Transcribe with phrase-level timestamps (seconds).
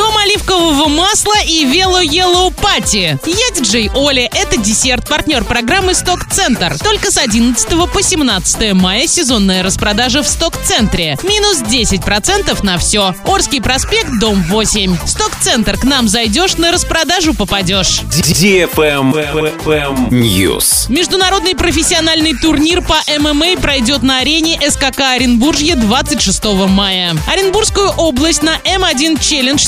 [0.00, 3.18] Дом оливкового масла и Вело Yellow Party.
[3.26, 4.28] Я диджей Оля.
[4.32, 6.76] Это десерт, партнер программы Сток Центр.
[6.78, 11.18] Только с 11 по 17 мая сезонная распродажа в Сток Центре.
[11.24, 13.14] Минус 10% на все.
[13.24, 14.96] Орский проспект, дом 8.
[15.06, 15.76] Сток Центр.
[15.76, 18.02] К нам зайдешь, на распродажу попадешь.
[20.10, 20.86] News.
[20.88, 27.16] Международный профессиональный турнир по ММА пройдет на арене СКК Оренбуржье 26 мая.
[27.26, 29.66] Оренбургскую область на M1 Challenge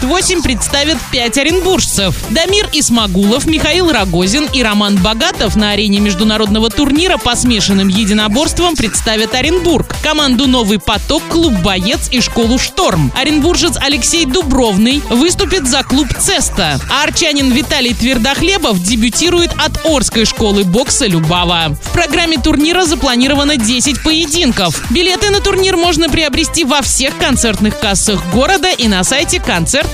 [0.00, 2.14] 78 представят 5 оренбуржцев.
[2.30, 9.34] Дамир Исмагулов, Михаил Рогозин и Роман Богатов на арене международного турнира по смешанным единоборствам представят
[9.34, 13.12] Оренбург, команду «Новый поток», клуб «Боец» и школу «Шторм».
[13.14, 20.64] Оренбуржец Алексей Дубровный выступит за клуб «Цеста», а арчанин Виталий Твердохлебов дебютирует от Орской школы
[20.64, 21.76] бокса «Любава».
[21.82, 24.82] В программе турнира запланировано 10 поединков.
[24.90, 29.40] Билеты на турнир можно приобрести во всех концертных кассах города и на сайте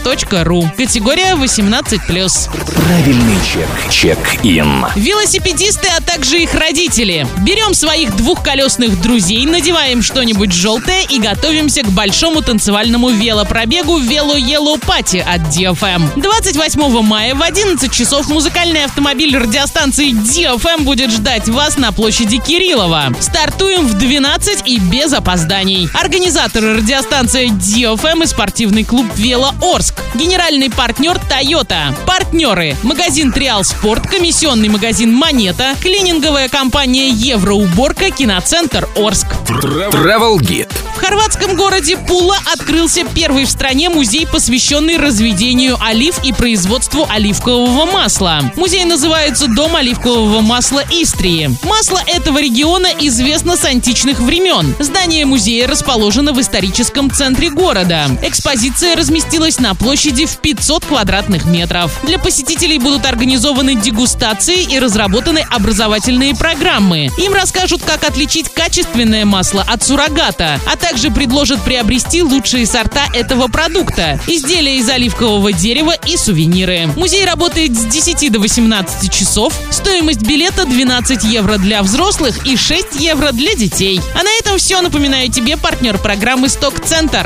[0.04, 0.70] концерт.ру.
[0.76, 2.00] Категория 18+.
[2.06, 3.90] Правильный чек.
[3.90, 4.86] Чек-ин.
[4.94, 7.26] Велосипедисты, а также их родители.
[7.42, 14.84] Берем своих двухколесных друзей, надеваем что-нибудь желтое и готовимся к большому танцевальному велопробегу Вело Yellow
[14.84, 16.20] Пати от DFM.
[16.20, 23.12] 28 мая в 11 часов музыкальный автомобиль радиостанции DFM будет ждать вас на площади Кириллова.
[23.20, 25.88] Стартуем в 12 и без опозданий.
[25.94, 29.52] Организаторы радиостанция DFM и спортивный клуб Вело
[29.86, 30.02] Орск.
[30.14, 31.94] Генеральный партнер Toyota.
[32.06, 32.76] Партнеры.
[32.82, 39.28] Магазин Триал Спорт, комиссионный магазин Монета, клининговая компания Евроуборка, киноцентр Орск.
[39.46, 40.85] Travel Guide.
[40.96, 47.84] В хорватском городе Пула открылся первый в стране музей, посвященный разведению олив и производству оливкового
[47.84, 48.40] масла.
[48.56, 51.54] Музей называется «Дом оливкового масла Истрии».
[51.64, 54.74] Масло этого региона известно с античных времен.
[54.78, 58.06] Здание музея расположено в историческом центре города.
[58.22, 61.92] Экспозиция разместилась на площади в 500 квадратных метров.
[62.04, 67.10] Для посетителей будут организованы дегустации и разработаны образовательные программы.
[67.18, 73.48] Им расскажут, как отличить качественное масло от суррогата, а также предложат приобрести лучшие сорта этого
[73.48, 76.86] продукта, изделия из оливкового дерева и сувениры.
[76.94, 79.52] Музей работает с 10 до 18 часов.
[79.72, 84.00] Стоимость билета 12 евро для взрослых и 6 евро для детей.
[84.14, 84.80] А на этом все.
[84.80, 87.24] Напоминаю тебе партнер программы «Сток Центр».